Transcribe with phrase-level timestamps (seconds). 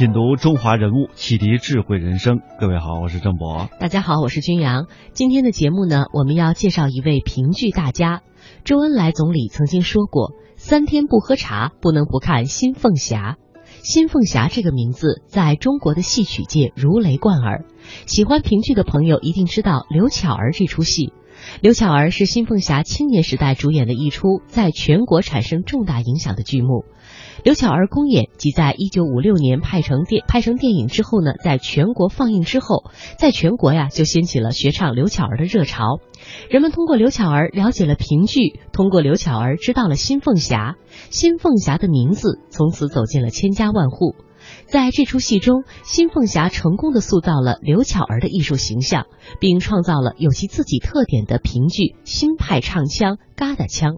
[0.00, 2.40] 品读中华人物，启迪智慧人生。
[2.58, 3.68] 各位好，我是郑博。
[3.78, 4.86] 大家好，我是君阳。
[5.12, 8.22] 今天的节目呢，我们要介绍一位评剧大家。
[8.64, 13.36] 周恩来总理曾经说过：“三天不喝茶，不能不看《新凤霞》。”
[13.84, 17.66] 新凤霞这个名字在中国的戏曲界如雷贯耳。
[18.06, 21.12] 喜欢评剧的朋友一定知道刘巧儿这出戏。
[21.60, 26.86] 刘巧儿是新凤霞青年时代主演的一出在全国产生重大影响的剧目。
[27.44, 32.84] 刘巧儿公演即在一九五六年拍成电拍成电影之后呢，在全国放映之后，
[33.18, 36.00] 在全国呀就掀起了学唱刘巧儿的热潮。
[36.50, 40.76] 人们通过刘巧儿了解了评剧，通过刘巧儿知道了新凤霞。
[41.10, 44.14] 新凤霞的名字从此走进了千家万户。
[44.66, 49.06] 在这出戏中，新凤霞成功的塑造了刘巧儿的艺术形象，
[49.38, 53.96] 并创造了有其自己特点的评剧新派唱腔疙瘩腔。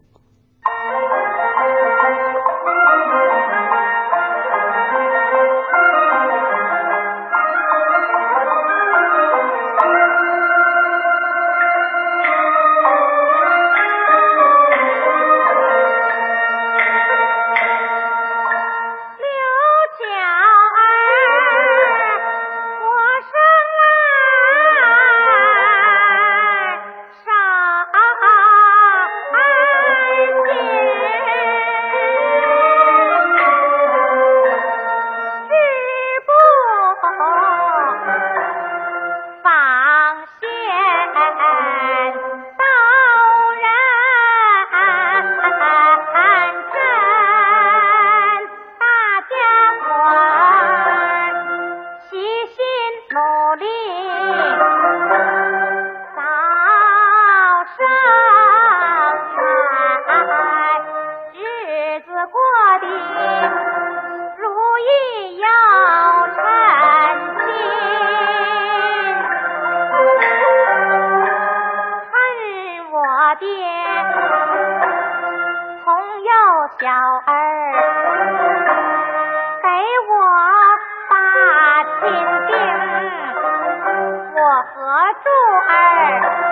[86.21, 86.52] Bye.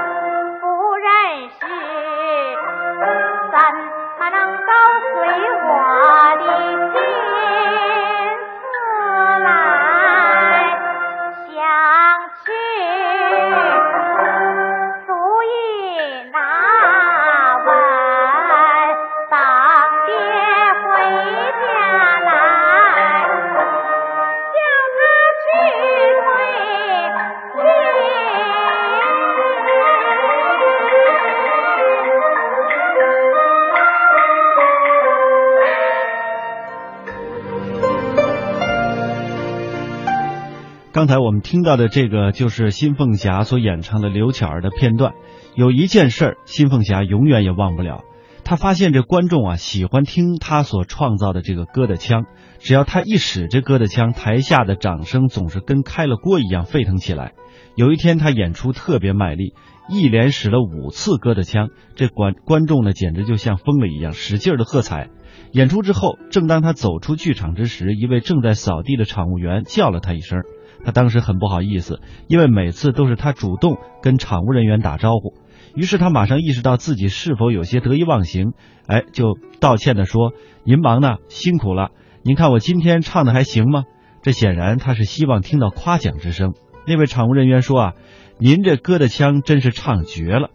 [41.01, 45.15] 刚才我们听到的这个就是新凤霞所演唱的刘巧儿的片段。
[45.55, 48.03] 有一件事儿，新凤霞永远也忘不了。
[48.45, 52.27] 她发现这观众啊喜欢听她所创造的这个疙瘩腔，
[52.59, 57.33] 只要她一使这疙瘩腔，台下的掌声总是跟开了锅一样沸腾起来。
[57.77, 59.55] 有一天她演出特别卖力，
[59.89, 65.09] 一连使了五次疙瘩腔，这观观众呢简直就像疯了一样，使劲的喝彩。
[65.53, 70.43] 演出之后，正当她走出剧场之时，一位正在扫地的场务员叫了她一声。
[70.85, 75.35] 他当时很不好意思，因为每次都是他主动跟场务人员打招呼。
[75.75, 78.55] 于是他马上意识到自己是否有些得意忘形，
[78.87, 80.33] 哎，就道歉的说
[80.65, 81.91] ：“您忙呢，辛苦了。
[82.25, 83.85] 您看我今天唱的还行吗？”
[84.23, 86.55] 这显然他是希望听到夸奖之声。
[86.87, 87.93] 那位场务人员说：“啊，
[88.39, 90.51] 您这歌的腔真是唱绝了。”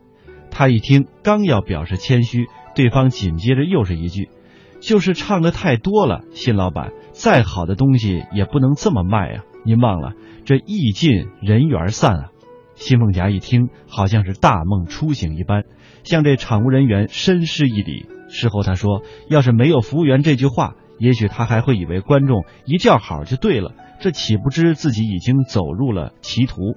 [0.52, 4.30] 他一听，刚要表示谦虚，对方紧接着又是一句
[4.82, 10.14] ：“就是唱的太多了，新老板，再好的东西也不能这么卖啊。”您忘了，
[10.46, 12.30] 这意尽人缘散啊！
[12.76, 15.64] 新凤霞一听，好像是大梦初醒一般，
[16.04, 18.06] 向这场务人员深施一礼。
[18.30, 26.76] 事后他说：“要是没有服务员这句话，也许他还会以为观众一叫好就对了，这岂不知自己已经走入了歧途。”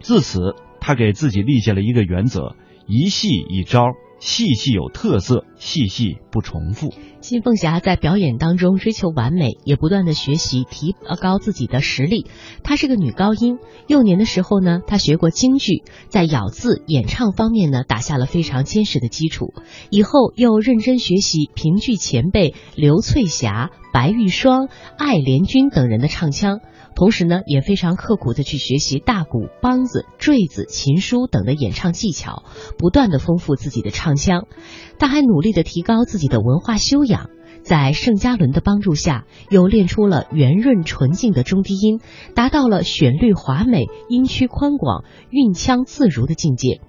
[0.00, 2.54] 自此，他给自己立下了一个原则：
[2.86, 3.84] 一戏一招。
[4.20, 6.92] 戏戏有特色，戏戏不重复。
[7.22, 12.26] 新凤霞在表演当中追求完美，也不断的学习，提高自己的实力。
[12.62, 13.58] 她是个女高音，
[13.88, 19.54] 幼年的时候呢，她学过京剧，在咬字、演唱方面呢，打下了非常坚实的基础。
[19.90, 24.68] 以后又认真学习评剧前辈刘翠霞、白玉霜、
[24.98, 26.60] 艾莲君等人的唱腔。
[26.94, 32.42] 同时呢，也非常刻苦的去学习大鼓、梆子、坠子、琴书等的演唱技巧，
[32.78, 34.46] 不断的丰富自己的唱腔。
[34.98, 37.30] 他还努力的提高自己的文化修养。
[37.62, 42.00] 在盛嘉伦的帮助下，又练出了圆润纯净的中低音，
[42.34, 46.80] 达到了旋律华美、音区宽广、韵腔自如的境界。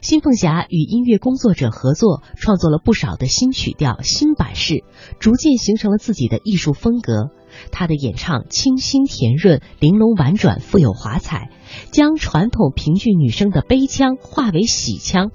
[0.00, 4.82] 新凤霞与音乐工作者合作，创作了不少的新曲调、新版式，
[5.18, 7.30] 逐渐形成了自己的艺术风格。
[7.70, 11.50] 她的演唱清新甜润、玲珑婉转、富有华彩，
[11.90, 15.30] 将传统评剧女声的悲腔化为喜腔，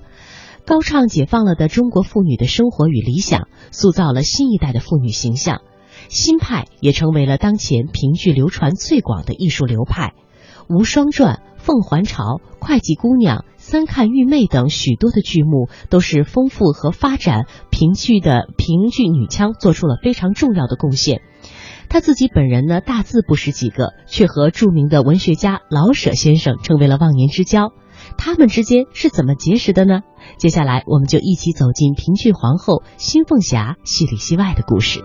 [0.66, 5.62] 高唱解放了的中国妇女的生活与理想，塑造了新一代的妇女形象。
[6.08, 10.14] 新派也成为了当前评剧流传最广的艺术流派，
[10.76, 12.24] 《无双传》《凤还巢》
[12.60, 13.40] 《会计姑娘》。
[13.58, 21.22] 三看玉妹等许多的剧目，都是丰富和发展评剧的评剧女腔做出了非常重要的贡献。
[21.90, 27.74] 他自己本人呢，大字不识几个，却和著名的文学家老舍先生成为了忘年之交。
[28.16, 30.02] 他们之间是怎么结识的呢？
[30.38, 35.04] 接下来，我们就一起走进评剧皇后新凤霞戏里戏外的故事。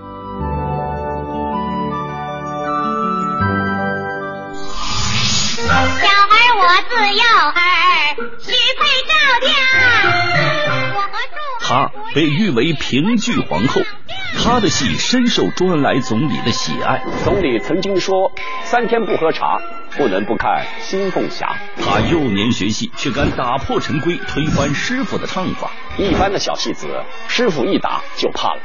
[5.67, 7.59] 小孩我自幼儿
[8.39, 9.13] 许配赵
[9.49, 9.51] 家，
[10.95, 11.17] 我和
[11.67, 13.81] 她被誉为评剧皇后，
[14.37, 17.03] 她的戏深受周恩来总理的喜爱。
[17.25, 18.31] 总理曾经说
[18.65, 19.59] ：“三天不喝茶，
[19.97, 25.71] 不能不看新凤霞。”她幼年学戏，却敢打破陈规，推翻师傅的唱法。
[25.97, 26.87] 一般的小戏子，
[27.29, 28.61] 师傅一打就怕了。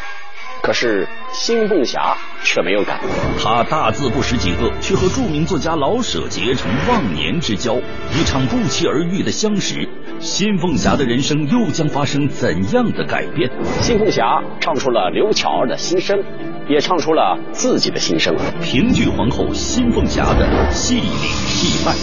[0.62, 3.00] 可是新凤霞却没有改，
[3.40, 9.88] 他大字不识几个，却和著名作家老舍结成忘年之交，一场不期而遇的相识。
[10.20, 13.50] 新凤霞的人生又将发生怎样的改变？
[13.80, 16.22] 新凤霞唱出了刘巧儿的心声，
[16.68, 18.36] 也唱出了自己的心声。
[18.62, 21.94] 评剧皇后新凤霞的戏里戏外。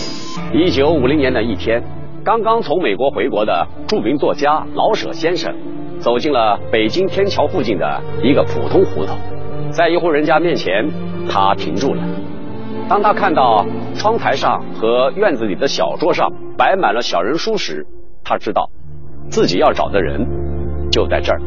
[0.54, 1.82] 一九五零年的一天，
[2.24, 5.52] 刚刚从美国回国的著名作家老舍先生。
[6.00, 9.16] 走进了北京天桥附近的一个普通胡同，
[9.70, 10.88] 在一户人家面前，
[11.28, 12.02] 他停住了。
[12.88, 17.84] 当他看到窗台上和院子里的小桌上摆满了小人书时，
[18.22, 18.70] 他知道
[19.28, 20.24] 自己要找的人
[20.90, 21.40] 就在这儿。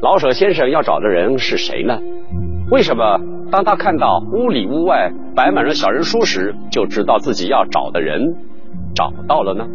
[0.00, 1.98] 老舍先生要找的人是谁呢？
[2.70, 3.18] 为什么
[3.50, 8.20] 当他看到屋里屋外摆满了小人书时，就知道自己要找的人
[8.94, 9.66] 找到了呢？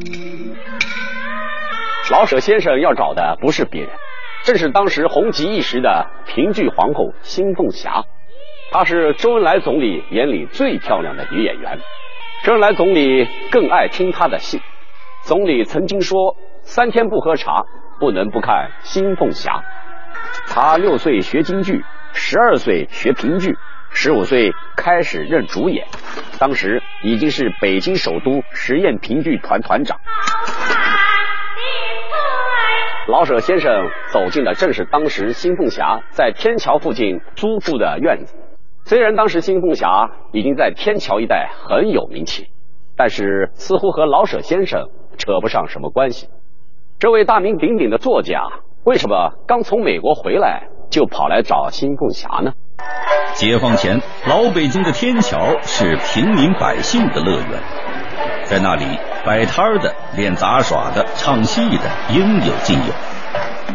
[2.11, 3.91] 老舍先生要找的不是别人，
[4.43, 8.03] 正是当时红极一时的评剧皇后新凤霞。
[8.71, 11.77] 她是周恩来总理眼里最漂亮的女演员，
[12.43, 14.59] 周恩来总理更爱听她的戏。
[15.21, 17.63] 总理曾经说：“三天不喝茶，
[17.99, 19.63] 不能不看新凤霞。”
[20.49, 21.83] 她六岁学京剧，
[22.13, 23.55] 十二岁学评剧，
[23.91, 25.85] 十五岁开始任主演，
[26.39, 29.99] 当时已经是北京首都实验评剧团团长。
[33.09, 38.35] 老舍先生走进的正是当时新凤霞在天桥附近租住的院子。
[38.85, 42.49] 虽然当时新凤霞已经在天桥一带很有名气，
[42.95, 46.27] 但是似乎和老舍先生扯不上什么关系。
[46.99, 48.43] 这位大名鼎鼎的作家，
[48.83, 52.53] 为什么刚从美国回来就跑来找新凤霞呢？
[53.33, 57.59] 解放前，老北京的天桥是平民百姓的乐园，
[58.43, 58.85] 在那里。
[59.29, 62.93] 摆摊的、练杂耍的、唱戏的，应有尽有。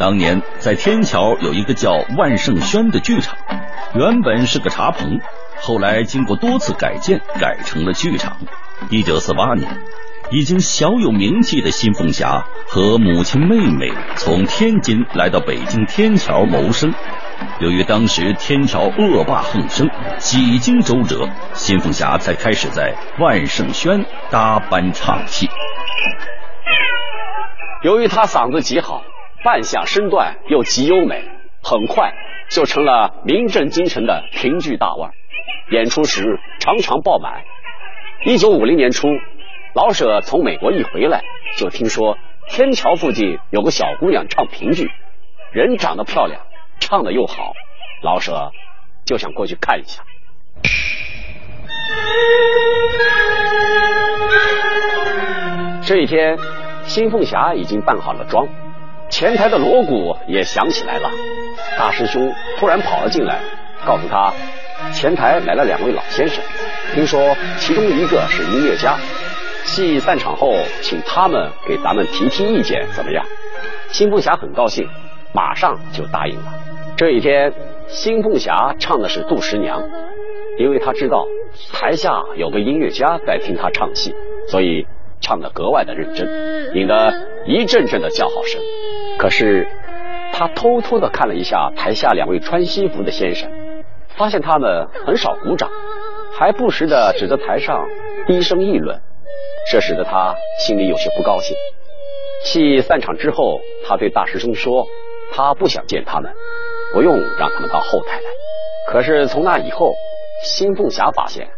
[0.01, 3.37] 当年在天桥有一个叫万盛轩的剧场，
[3.95, 5.21] 原本是个茶棚，
[5.61, 8.37] 后来经过多次改建，改成了剧场。
[8.91, 9.79] 一九四八年，
[10.33, 16.93] 已经小有名气的新凤霞和母亲妹妹从天津来到北京天桥谋生。
[17.61, 25.49] 由于当时天桥恶霸横生，几经周折，新凤霞才开始在万盛轩搭班唱戏。
[27.83, 29.03] 由于她嗓子极好，
[29.45, 31.25] 扮相身段又极优美，
[31.63, 32.13] 很快
[32.49, 35.11] 就成了名震京城的评剧大腕。
[35.71, 37.43] 演出时常常爆满。
[38.25, 39.09] 一九五零年初，
[39.75, 41.23] 老舍从美国一回来，
[41.57, 42.17] 就听说
[42.49, 44.91] 天桥附近有个小姑娘唱评剧，
[45.53, 46.41] 人长得漂亮。
[46.85, 47.55] 唱的又好，
[48.03, 48.53] 老舍
[49.07, 50.03] 就想过去看一下。
[55.83, 56.39] 这一天，
[56.85, 58.47] 新凤霞已经扮好了妆，
[59.09, 61.11] 前台的锣鼓也响起来了。
[61.79, 63.41] 大师兄突然跑了进来，
[63.87, 64.35] 告诉他，
[64.93, 66.45] 前台来了两位老先生，
[66.93, 68.99] 听说其中一个是音乐家，
[69.65, 73.25] 戏散场后请他们给咱们提提意见，怎么样？
[73.89, 74.87] 新凤霞很高兴，
[75.33, 76.53] 马上就答应了。
[76.97, 77.53] 这一天，
[77.89, 79.83] 新凤霞唱的是《杜十娘》，
[80.59, 81.27] 因为她知道
[81.73, 84.15] 台下有个音乐家在听她唱戏，
[84.47, 84.87] 所以
[85.21, 87.13] 唱的格外的认真，引得
[87.47, 88.61] 一阵阵的叫好声。
[89.19, 89.67] 可是，
[90.33, 93.51] 她偷偷的看了一下台下两位穿西服的先生，
[94.17, 95.69] 发现他们很少鼓掌，
[96.39, 97.89] 还不时的指着台上
[98.29, 99.01] 低声议论，
[99.69, 101.57] 这使得他心里有些不高兴。
[102.45, 104.87] 戏散场之后，他对大师兄说
[105.33, 106.31] ：“他不想见他们，
[106.95, 108.23] 不用让他们到后台来。”
[108.91, 109.93] 可是从那以后，
[110.43, 111.49] 新凤霞发现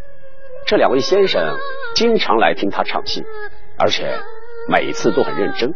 [0.66, 1.56] 这两位先生
[1.94, 3.24] 经常来听他唱戏，
[3.78, 4.10] 而且
[4.68, 5.74] 每次都很认真，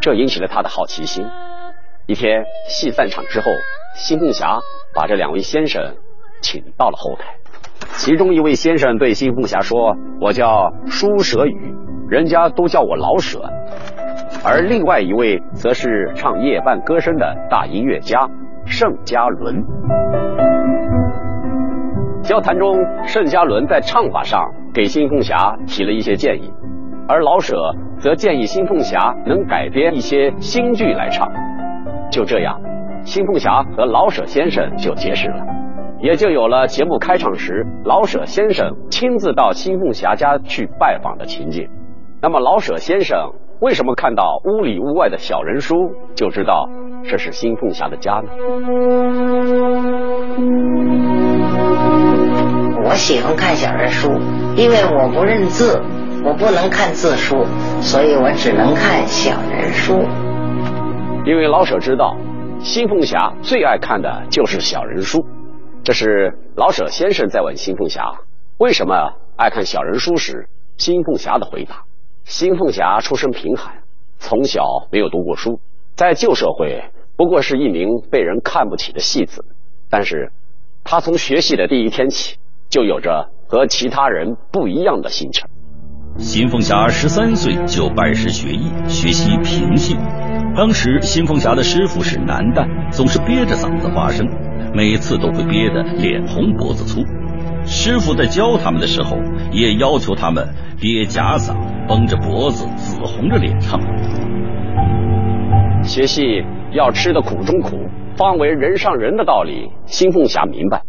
[0.00, 1.26] 这引起了他的好奇心。
[2.06, 3.50] 一天戏散场之后，
[3.94, 4.60] 新凤霞
[4.94, 5.96] 把这两位先生
[6.42, 7.36] 请到了后台，
[7.96, 11.74] 其中一位先生对新凤霞说：“我叫舒舍宇，
[12.08, 13.42] 人家都叫我老舍。”
[14.44, 18.28] 而另外一位则是唱夜半歌声的大音乐家
[18.70, 19.64] 盛嘉伦。
[22.22, 24.40] 交谈中，盛嘉伦在唱法上
[24.72, 26.52] 给新凤霞提了一些建议，
[27.08, 27.56] 而老舍
[27.98, 31.28] 则建议新凤霞能改编一些新剧来唱。
[32.12, 32.60] 就这样，
[33.02, 35.44] 新凤霞和老舍先生就结识了，
[35.98, 41.68] 也就有了节目开场时老舍先生亲自到新凤霞家去拜访的情景。
[42.22, 43.32] 那么，老舍先生。
[43.60, 45.76] 为什么看到屋里屋外的小人书
[46.14, 46.66] 就知道
[47.08, 48.30] 这是新凤霞的家呢？
[52.84, 54.08] 我喜欢看小人书，
[54.56, 55.80] 因为我不认字，
[56.24, 57.44] 我不能看字书，
[57.80, 59.98] 所以我只能看小人书。
[61.24, 62.16] 因为老舍知道，
[62.60, 65.24] 新凤霞最爱看的就是小人书。
[65.82, 68.04] 这是老舍先生在问新凤霞
[68.58, 68.94] 为什么
[69.36, 71.84] 爱看小人书时，新凤霞的回答。
[72.24, 73.82] 新凤霞出身贫寒，
[74.18, 75.58] 从小没有读过书，
[75.96, 76.84] 在旧社会
[77.16, 79.44] 不过是一名被人看不起的戏子。
[79.90, 80.32] 但是，
[80.84, 82.36] 他从学戏的第一天起，
[82.68, 85.44] 就有着和其他人不一样的心情。
[86.16, 89.96] 新凤霞十三岁就拜师学艺，学习评戏。
[90.56, 94.26] 当时，新凤霞的师傅是男旦，总是憋着嗓子发声，
[94.74, 97.02] 每次都会憋得脸红脖子粗。
[97.64, 99.16] 师傅在教他们的时候，
[99.52, 100.48] 也要求他们
[100.80, 101.54] 憋假嗓，
[101.86, 103.78] 绷着脖子，紫红着脸唱。
[105.82, 110.82] 学戏要吃的苦中苦，方为人上人的道理，新凤霞明白，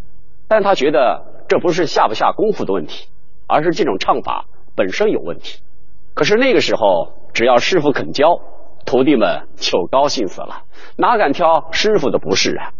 [0.47, 3.07] 但他觉得这不是下不下功夫的问题，
[3.47, 4.45] 而是这种唱法
[4.75, 5.59] 本身有问题。
[6.13, 8.39] 可是那个时候，只要师傅肯教，
[8.85, 10.63] 徒弟们就高兴死了，
[10.97, 12.71] 哪敢挑师傅的不是啊？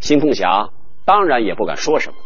[0.00, 0.70] 新凤霞
[1.06, 2.16] 当然也不敢说什么。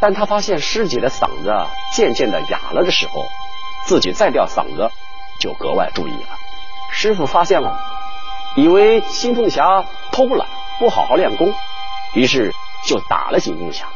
[0.00, 1.52] 但他发现师姐的嗓子
[1.92, 3.24] 渐渐的哑了的时候，
[3.84, 4.88] 自己再吊嗓子
[5.40, 6.28] 就格外注意了。
[6.90, 7.76] 师傅发现了，
[8.56, 10.46] 以为新凤霞偷懒
[10.78, 11.52] 不好好练功，
[12.14, 12.52] 于是
[12.86, 13.86] 就打了新凤霞。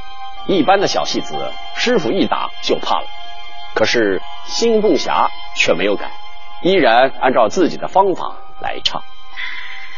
[0.47, 3.07] 一般的小戏子，师傅一打就怕了，
[3.75, 6.11] 可是新凤霞却没有改，
[6.63, 9.03] 依然按照自己的方法来唱。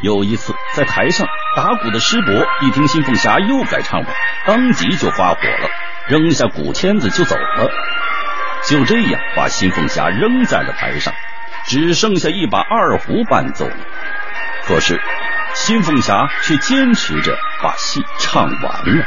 [0.03, 1.27] 有一次在台上
[1.57, 4.11] 打鼓的师伯一听新凤霞又改唱法，
[4.47, 5.69] 当即就发火了。
[6.09, 7.71] 扔下鼓签子就走了，
[8.65, 11.15] 就这样把新凤霞扔在了台上，
[11.67, 13.77] 只剩下一把二胡伴奏了。
[14.71, 15.01] 可是
[15.53, 19.05] 新凤霞却坚持着把戏唱完了。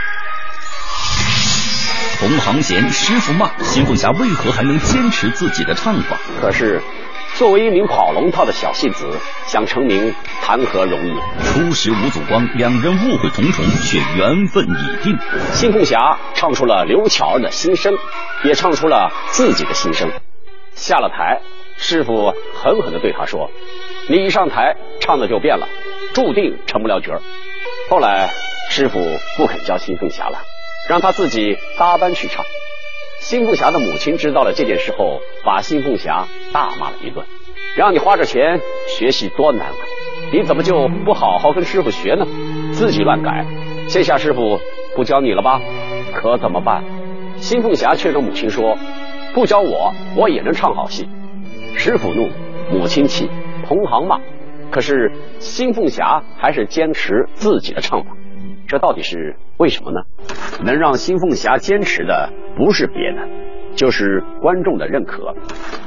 [2.20, 6.17] 同行嫌，师傅骂，新凤霞为何还能坚持自己的唱法？
[6.41, 6.82] 可是。
[7.36, 9.10] 作为一名跑龙套的小戏子，
[9.48, 11.20] 想成名谈何容易？
[11.43, 15.17] 初识吴祖光，两人误会重重，却缘分已定。
[15.51, 17.98] 新凤霞唱出了刘巧儿的心声，
[18.43, 20.12] 也唱出了自己的心声。
[20.75, 21.41] 下了台，
[21.84, 23.52] 师傅狠狠地对他说
[24.08, 25.68] ：“你一上台，唱的就变了，
[26.13, 27.20] 注定成不了角。”
[27.92, 28.30] 后来，
[28.70, 29.00] 师傅
[29.36, 30.40] 不肯教新凤霞了，
[30.88, 32.46] 让他自己搭班去唱。
[33.20, 37.25] 新凤霞的母亲知道了这件事后，把新凤霞大骂了一顿。
[37.75, 39.75] 让你花着钱学习多难啊！
[40.32, 42.25] 你怎么就不好好跟师傅学呢？
[42.72, 43.46] 自己乱改，
[43.90, 44.58] 线下师傅
[44.96, 45.60] 不教你了吧？
[46.13, 46.82] 可怎么办？
[47.36, 48.78] 新凤霞却跟母亲说
[49.36, 51.10] ：“不教我，我也能唱好戏。”
[51.75, 52.30] 师傅怒，
[52.72, 53.30] 母亲气，
[53.65, 54.20] 同行骂。
[54.72, 58.12] 可是新凤霞还是坚持自己的唱法。
[58.68, 60.01] 这到底是为什么呢？
[60.63, 63.27] 能让新凤霞坚持的不是别的，
[63.75, 65.36] 就是观众的认可。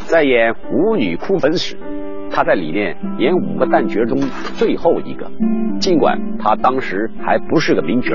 [0.06, 1.76] 在演《舞女哭坟》时，
[2.30, 4.20] 她在里面演五个旦角中
[4.54, 5.30] 最后一个。
[5.80, 8.14] 尽管她当时还不是个名角，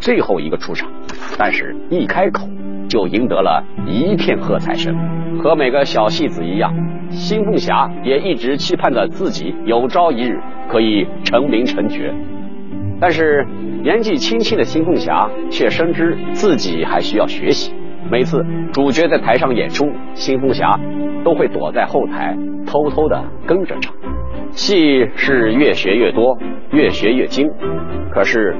[0.00, 0.90] 最后一个出场，
[1.38, 2.48] 但是一开口
[2.90, 4.94] 就赢得了一片喝彩声。
[5.38, 6.74] 和每个小戏子一样，
[7.08, 11.98] 新凤霞也一直期盼着自己有朝一日可以成名成角。
[13.00, 13.46] 但是
[13.82, 17.72] 年纪轻轻的新凤霞却深知自己还需要学习。
[18.10, 20.78] 每次主角在台上演出，新凤霞
[21.24, 23.94] 都会躲在后台偷偷的跟着唱。
[24.50, 26.36] 戏是越学越多，
[26.72, 27.48] 越学越精。
[28.10, 28.56] 可是，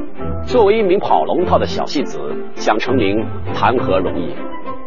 [0.50, 2.19] 作为一名跑龙套的小戏子，
[2.57, 4.35] 想成名谈何容易？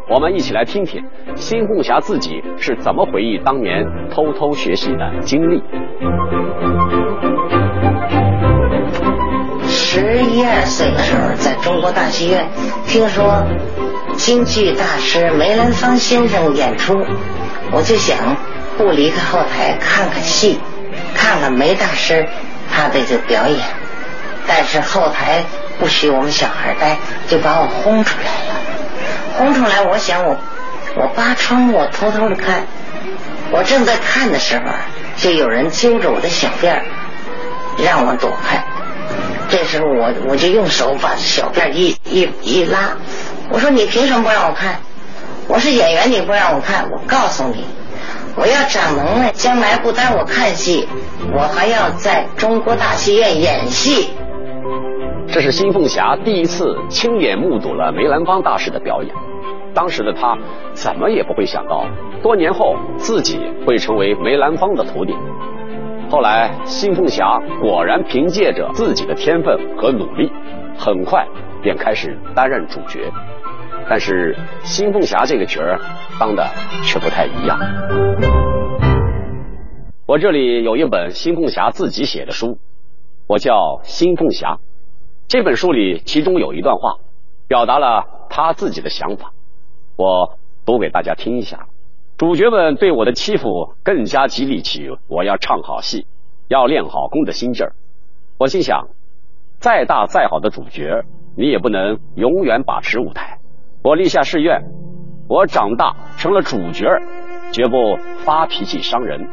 [0.10, 1.02] 我们一起来听听
[1.38, 5.64] 新凤霞自己是怎么回忆当年偷偷学习的经历。
[9.66, 12.46] 十一二岁的时候，在中国大戏院
[12.86, 13.42] 听说
[14.18, 16.94] 京剧大师梅兰芳先生演出，
[17.72, 18.36] 我就想
[18.78, 20.60] 不离开后台看看戏，
[21.16, 22.28] 看看梅大师
[22.70, 23.58] 他的这表演。
[24.48, 25.44] 但是后台
[25.80, 26.98] 不许我们小孩待，
[27.28, 28.62] 就把我轰出来了。
[29.38, 30.38] 轰出来，我想我
[30.96, 32.66] 我扒窗户偷偷的看，
[33.52, 34.64] 我正在看的时候，
[35.18, 36.84] 就有人揪着我的小辫儿，
[37.84, 38.64] 让我躲开。
[39.50, 42.98] 这时候我我就用手把小辫一一一拉，
[43.50, 44.80] 我说你凭什么不让我看？
[45.48, 47.66] 我是演员，你不让我看，我告诉你，
[48.36, 50.88] 我要长能耐，将来不单我看戏，
[51.34, 54.10] 我还要在中国大戏院演戏。
[55.34, 59.12] 这是新凤霞第一次亲眼目睹了梅兰芳大师的表演，
[59.74, 60.38] 当时的他
[60.74, 61.88] 怎么也不会想到，
[62.22, 65.16] 多年后自己会成为梅兰芳的徒弟。
[66.08, 70.32] 后来，新凤霞果然凭借着自己的天分和努力，
[70.78, 71.28] 很快
[71.64, 73.12] 便开始担任主角。
[73.90, 75.80] 但是，新凤霞这个角儿
[76.20, 76.48] 当的
[76.84, 77.58] 却不太一样。
[80.06, 82.60] 我这里有一本新凤霞自己写的书，
[83.26, 84.60] 我叫新凤霞。
[85.28, 86.98] 这本书里，其中有一段话，
[87.48, 89.32] 表达了他自己的想法，
[89.96, 91.68] 我读给大家听一下。
[92.18, 96.06] 主角们对我的欺负，更加激励起我要唱好戏、
[96.48, 97.74] 要练好功的心劲儿。
[98.38, 98.90] 我心想，
[99.60, 101.04] 再大再好的主角，
[101.36, 103.40] 你也不能永远把持舞台。
[103.82, 104.62] 我立下誓愿，
[105.28, 106.88] 我长大成了主角，
[107.52, 109.28] 绝不发脾气伤人，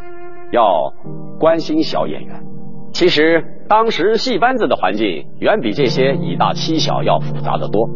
[0.51, 0.95] 要
[1.39, 2.43] 关心小演员。
[2.93, 7.89] 其实当时戏班子的环境远比这些以大欺小要复杂的多，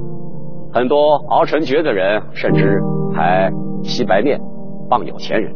[0.72, 2.80] 很多熬成角的人甚至
[3.14, 3.50] 还
[3.82, 4.40] 吸白面、
[4.88, 5.52] 傍有钱人。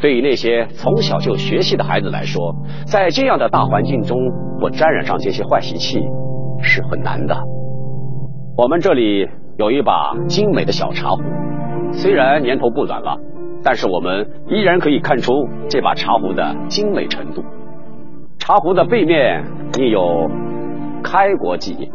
[0.00, 2.56] 对于那些从小就学戏的孩子来说，
[2.86, 4.18] 在这样的大环境中
[4.58, 6.00] 不沾染上这些坏习气
[6.60, 7.36] 是很难的。
[8.56, 11.22] 我们这里有一把精美的小茶壶，
[11.92, 13.16] 虽然年头不短了，
[13.62, 15.32] 但是我们依然可以看出
[15.68, 17.44] 这把茶壶的精美程度。
[18.44, 19.40] 茶壶的背面
[19.78, 20.28] 印有
[21.00, 21.88] “开国”记忆，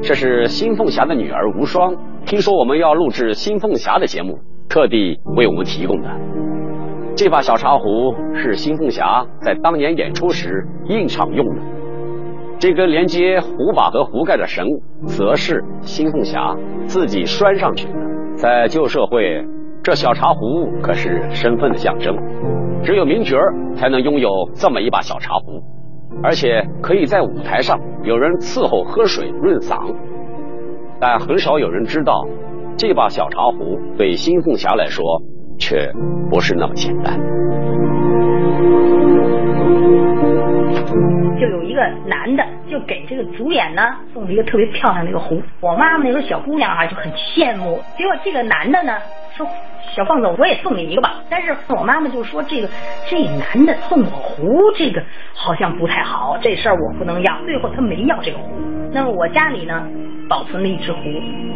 [0.00, 1.92] 这是新凤霞的女儿无双。
[2.24, 6.08] 听说我们要录制新凤霞的节目，特地为我们提供的
[7.16, 11.62] 这把小茶壶是新凤霞在当年演出时应场用的。
[12.60, 14.64] 这根连接壶把和壶盖的绳，
[15.04, 17.94] 则是新凤霞自己拴上去的。
[18.36, 19.44] 在旧社会，
[19.82, 22.16] 这小茶壶可是身份的象征。
[22.86, 23.36] 只有名角
[23.74, 25.60] 才能拥有这么一把小茶壶，
[26.22, 29.92] 而且可以在舞台上有人伺候喝水润嗓。
[31.00, 32.24] 但很少有人知道，
[32.78, 35.04] 这把小茶壶对新凤霞来说
[35.58, 35.90] 却
[36.30, 37.18] 不是那么简单。
[41.40, 43.82] 就有一个男的，就给这个主演呢
[44.14, 45.42] 送了一个特别漂亮的一个壶。
[45.60, 48.92] 我妈妈那时候小姑娘啊就很羡慕，结果这个男的呢
[49.36, 49.46] 说。
[49.94, 51.22] 小胖子，我也送你一个吧。
[51.30, 52.68] 但是我妈妈就说这个
[53.08, 55.00] 这男的送我壶，这个
[55.32, 57.40] 好像不太好，这事儿我不能要。
[57.44, 58.50] 最后他没要这个壶。
[58.92, 59.86] 那么我家里呢，
[60.28, 60.98] 保存了一只壶，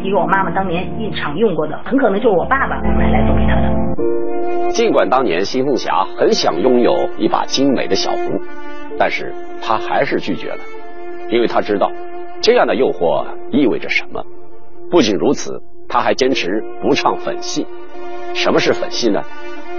[0.03, 4.71] 一个我妈妈当年印厂用过的，很可能就是我爸爸买来送给她的。
[4.71, 8.40] 尽管当年新凤霞很想拥有一把精美的小壶，
[8.97, 10.59] 但是她还是拒绝了，
[11.29, 11.90] 因为她知道
[12.40, 14.25] 这样的诱惑意味着什么。
[14.90, 17.66] 不仅如此，他还坚持不唱粉戏。
[18.33, 19.22] 什么是粉戏呢？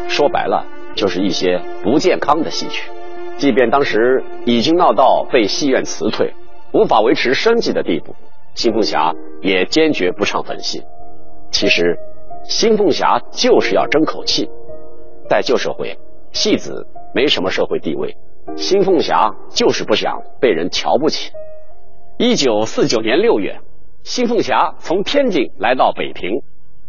[0.07, 2.91] 说白了，就是一些不健康的戏曲。
[3.37, 6.33] 即便当时已经闹到被戏院辞退、
[6.73, 8.13] 无法维持生计的地步，
[8.53, 10.83] 新凤霞也坚决不唱粉戏。
[11.49, 11.97] 其实，
[12.43, 14.49] 新凤霞就是要争口气。
[15.29, 15.97] 在旧社会，
[16.33, 18.15] 戏子没什么社会地位，
[18.57, 21.31] 新凤霞就是不想被人瞧不起。
[22.17, 23.59] 一九四九年六月，
[24.03, 26.41] 新凤霞从天津来到北平。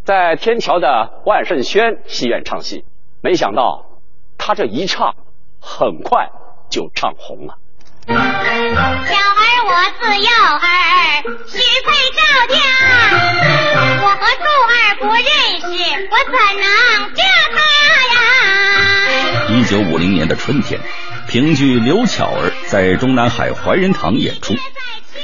[0.04, 2.84] 在天桥的万盛轩戏院唱戏，
[3.20, 3.86] 没想到
[4.36, 5.14] 他这一唱，
[5.60, 6.30] 很快
[6.68, 7.54] 就唱红了。
[8.08, 8.20] 小儿
[9.64, 9.70] 我
[10.00, 10.66] 自幼儿
[11.46, 12.20] 许配赵
[12.52, 12.58] 家，
[14.02, 15.22] 我和柱儿不认
[15.60, 16.64] 识，我怎能
[17.14, 17.22] 嫁
[17.52, 17.56] 他
[18.14, 18.16] 呀？
[19.50, 20.80] 一九五零年的春天，
[21.28, 24.54] 评剧刘巧儿在中南海怀仁堂演出，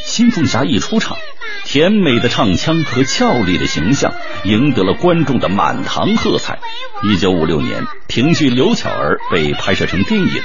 [0.05, 1.17] 新凤霞一出场。
[1.69, 6.59] 甜美的唱腔和俏丽的形象赢得了观众的满堂喝彩。
[7.03, 10.43] 一九五六年，评剧《刘巧儿》被拍摄成电影。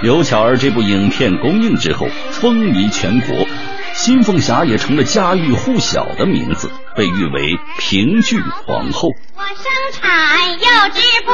[0.00, 3.46] 刘巧儿这部影片公映之后，风靡全国，
[3.92, 9.10] 新凤霞也成了家喻户晓的名字，被誉为评剧皇后。
[9.36, 10.58] 我生产又
[10.94, 11.30] 织布，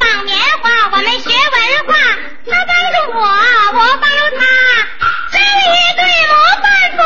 [0.00, 1.94] 绑棉花，我们学文化。
[2.44, 4.44] 他帮助我，我帮助他，
[5.30, 6.98] 这一对模范夫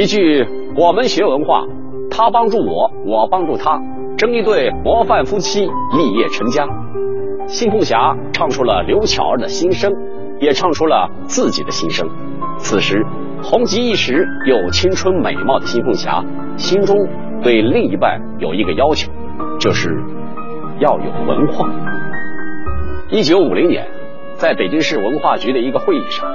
[0.00, 0.48] 一句
[0.80, 1.62] “我们学文化”，
[2.10, 3.78] 他帮助我，我帮助他。
[4.16, 6.66] 争一对模范夫妻，立业成家。
[7.46, 9.92] 新凤霞唱出了刘巧儿的心声，
[10.40, 12.08] 也唱出了自己的心声。
[12.56, 13.04] 此时，
[13.42, 16.24] 红极一时又青春美貌的新凤霞，
[16.56, 16.96] 心中
[17.42, 19.12] 对另一半有一个要求，
[19.58, 19.90] 就是
[20.78, 21.68] 要有文化。
[23.10, 23.86] 一九五零年，
[24.36, 26.26] 在北京市文化局的一个会议上，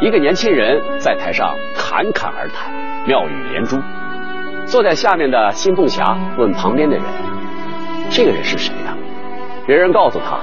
[0.00, 2.72] 一个年轻人在台上侃侃而谈，
[3.06, 3.78] 妙语连珠。
[4.64, 7.04] 坐在下面的新凤霞问旁边的人
[8.08, 8.96] ：“这个人是谁呀？”
[9.66, 10.38] 别人告诉他：“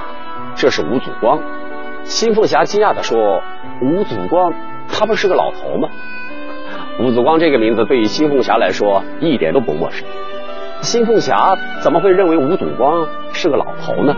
[0.54, 1.40] 这是吴祖光。”
[2.04, 3.42] 新凤霞惊讶地说
[3.82, 4.52] ：“吴祖光，
[4.88, 5.88] 他不是个老头吗？”
[7.02, 10.06] 吴祖光这个名字对于新凤霞来说一点都不陌生。
[10.82, 14.14] 新凤霞怎么会认为吴祖光是个老头呢？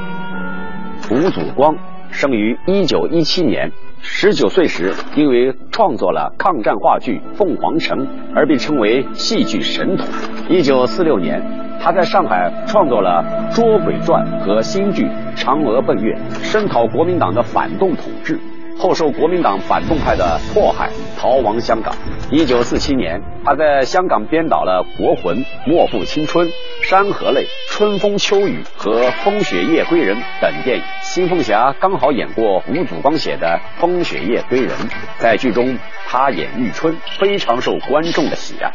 [1.10, 1.74] 吴祖光
[2.10, 3.72] 生于一九一七年。
[4.02, 7.98] 十九岁时，因为创作了抗战话剧《凤凰城》
[8.34, 10.06] 而被称为戏剧神童。
[10.48, 11.42] 一九四六年，
[11.80, 13.22] 他在上海创作了
[13.54, 15.04] 《捉鬼传》和新剧
[15.36, 18.38] 《嫦娥奔月》，声讨国民党的反动统治。
[18.80, 20.88] 后受国民党反动派的迫害，
[21.18, 21.94] 逃亡香港。
[22.30, 26.48] 一九四七年，他在香港编导了《国魂》《莫负青春》
[26.88, 30.82] 《山河泪》《春风秋雨》和《风雪夜归人》等电影。
[31.02, 34.70] 新凤霞刚好演过吴祖光写的《风雪夜归人》，
[35.18, 35.76] 在剧中
[36.08, 38.72] 她演玉春，非常受观众的喜爱。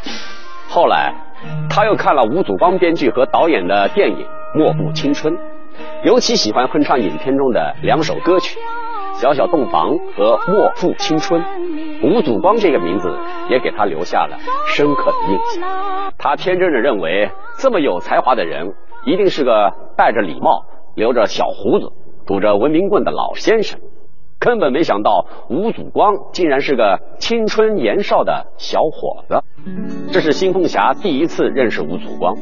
[0.68, 1.12] 后来，
[1.68, 4.16] 他又看了吴祖光编剧和导演的电影
[4.54, 5.34] 《莫负青春》，
[6.04, 8.56] 尤其喜欢哼唱影片中的两首歌曲。
[9.18, 11.42] 小小洞房和莫负青春，
[12.02, 13.10] 吴祖光这个名字
[13.48, 14.36] 也给他留下了
[14.68, 16.12] 深刻的印象。
[16.18, 18.74] 他天真的认为，这么有才华的人
[19.06, 21.92] 一定是个戴着礼帽、留着小胡子、
[22.26, 23.80] 拄着文明棍的老先生，
[24.38, 29.42] 根本没想到吴祖光竟然是个青春年少的小伙子。
[30.12, 32.36] 这是新凤霞第一次认识吴祖光，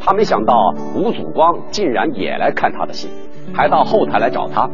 [0.00, 3.10] 他没想到吴祖光竟然也来看他的戏，
[3.54, 4.70] 还到后台来找他。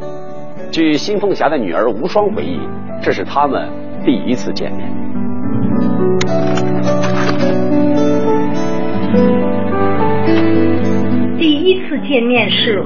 [0.71, 2.59] 据新凤霞的女儿无双回忆，
[3.03, 3.69] 这是他们
[4.05, 4.89] 第一次见面。
[11.39, 12.83] 第一次见面是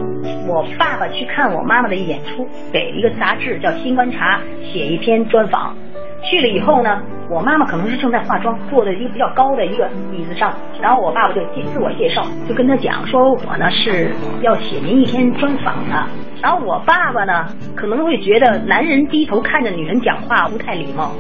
[0.49, 4.39] 我爸爸去看我妈妈的演出，给一个杂志叫《新观察》
[4.73, 5.77] 写一篇专访。
[6.25, 11.41] 去了以后呢，我妈妈可能是正在化妆，坐在一个比较高的一个椅子上，然后我爸爸就
[11.73, 16.07] 自我介绍，就跟他讲说，我呢是要写您一篇专访的。
[16.41, 21.13] 然后我爸爸呢可能会觉得男人低头看着女人讲话不太礼貌，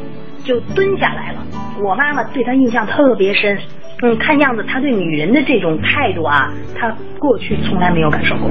[0.44, 1.42] 就蹲下来了。
[1.82, 3.58] 我妈妈对他印象特别深，
[4.02, 8.48] 嗯，看样子他对女人的这种态度啊，他过去从来没有感受过。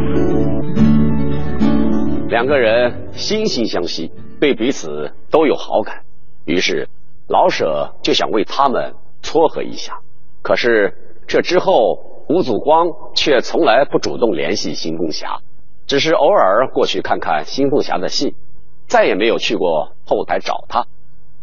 [2.28, 6.02] 两个人惺惺相惜，对彼此都有好感。
[6.46, 6.88] 于是，
[7.28, 10.00] 老舍就想为他们撮合一下。
[10.42, 10.94] 可是
[11.28, 15.40] 这之后，吴祖光却从来不主动联系新凤霞，
[15.88, 18.36] 只是偶尔过去看看新凤霞的戏，
[18.88, 20.86] 再也没有去过后台找她，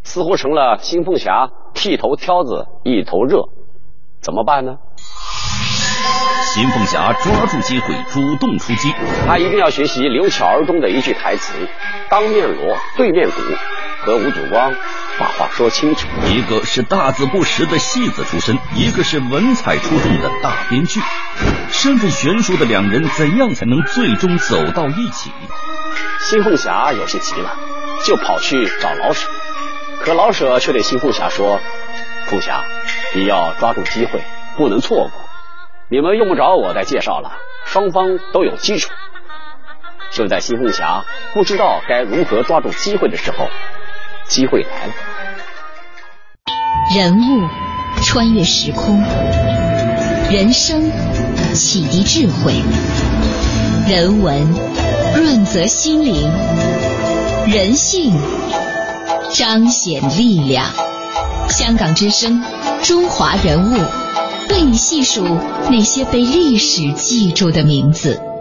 [0.04, 3.48] 似乎成了新凤霞剃头挑子一头热。
[4.20, 4.78] 怎么办呢？
[6.54, 8.92] 新凤霞抓住机会主动出击，
[9.26, 11.66] 她一定要学习刘巧儿中的一句台词
[12.08, 13.36] ：“当面锣，对面鼓。”
[14.04, 14.74] 和吴祖光
[15.18, 21.00] 把话说清楚，一个是大字不识的戏子出身，一个是文采出众的大编剧，
[21.70, 25.30] 身份悬殊的两人怎样才能最终走到一起？
[26.20, 27.56] 新凤霞有些急了，
[28.04, 29.28] 就跑去找老舍，
[30.00, 31.60] 可老舍却对新凤霞说
[32.26, 32.64] ：“凤霞，
[33.14, 34.22] 你要抓住机会，
[34.56, 35.12] 不能错过。
[35.88, 38.90] 你们用不着我再介绍了，双方都有基础。”
[40.10, 43.48] 就在新凤霞不知道该如何抓住机会的时候。
[44.28, 44.92] 机会来了，
[46.94, 47.48] 人物
[48.02, 49.02] 穿越时空，
[50.30, 50.90] 人生
[51.52, 52.54] 启迪智慧，
[53.86, 54.46] 人文
[55.14, 56.30] 润泽心灵，
[57.46, 58.14] 人性
[59.30, 60.66] 彰显力量。
[61.48, 62.42] 香港之声，
[62.82, 63.76] 中华人物，
[64.48, 65.26] 为你细数
[65.70, 68.31] 那些被历史记住的名字。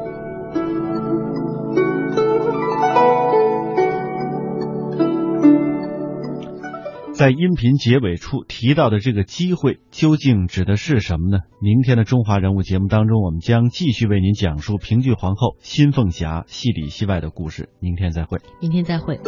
[7.22, 11.38] 在音频结尾处提到的这个机会究竟指的是什么呢？
[11.62, 17.70] 明天的中华人物节目当中，我们将继续为您讲述评剧皇后新凤霞戏里戏外的故事。
[17.80, 18.40] 明天再会。
[18.60, 19.20] 明天再会。